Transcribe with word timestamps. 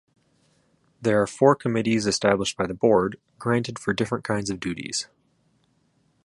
There 0.99 1.21
are 1.21 1.27
four 1.27 1.55
committees 1.55 2.07
established 2.07 2.57
by 2.57 2.65
the 2.65 2.73
Board, 2.73 3.19
granted 3.37 3.77
for 3.77 3.93
different 3.93 4.23
kinds 4.23 4.49
of 4.49 4.59
duties. 4.59 5.07